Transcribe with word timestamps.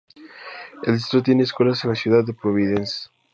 El 0.81 0.95
distrito 0.95 1.21
tiene 1.25 1.43
escuelas 1.43 1.83
en 1.83 1.91
la 1.91 1.95
Ciudad 1.95 2.25
de 2.25 2.33
Providence. 2.33 3.11